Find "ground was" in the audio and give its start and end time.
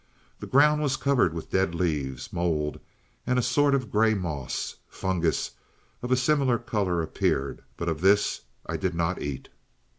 0.47-0.97